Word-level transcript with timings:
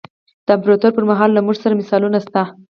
د 0.45 0.47
امپراتورۍ 0.57 0.91
پرمهال 0.97 1.29
له 1.33 1.41
موږ 1.45 1.55
سره 1.63 1.77
مثالونه 1.79 2.17
شته. 2.25 2.43